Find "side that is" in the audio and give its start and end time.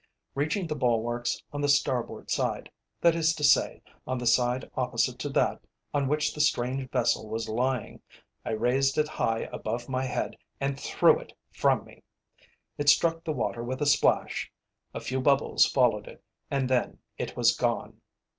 2.31-3.35